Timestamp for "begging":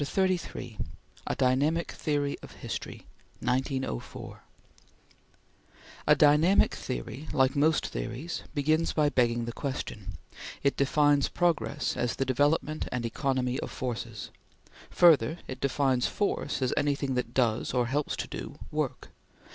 9.09-9.45